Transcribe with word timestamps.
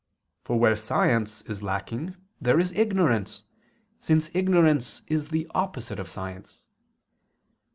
For 0.43 0.59
where 0.59 0.75
science 0.75 1.43
is 1.43 1.61
lacking 1.61 2.15
there 2.41 2.59
is 2.59 2.71
ignorance, 2.71 3.43
since 3.99 4.31
ignorance 4.33 5.03
is 5.05 5.29
the 5.29 5.45
opposite 5.53 5.99
of 5.99 6.09
science. 6.09 6.67